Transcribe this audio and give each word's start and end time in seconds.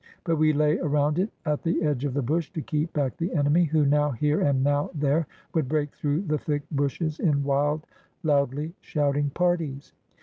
But 0.23 0.37
we 0.37 0.51
lay 0.51 0.79
around 0.79 1.19
it 1.19 1.29
at 1.45 1.61
the 1.61 1.83
edge 1.83 2.05
of 2.05 2.15
the 2.15 2.23
bush 2.23 2.49
to 2.53 2.61
keep 2.63 2.91
back 2.91 3.17
the 3.17 3.31
enemy, 3.35 3.65
who 3.65 3.85
now 3.85 4.09
here 4.09 4.41
and 4.41 4.63
now 4.63 4.89
there 4.95 5.27
would 5.53 5.69
break 5.69 5.93
through 5.93 6.23
the 6.23 6.39
thick 6.39 6.63
bushes 6.71 7.19
in 7.19 7.43
wild, 7.43 7.85
loudly 8.23 8.73
shouting 8.81 9.29
parties. 9.29 9.93